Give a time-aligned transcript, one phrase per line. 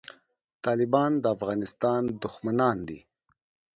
[0.65, 2.99] طالبان د افغانستان دښمنان دي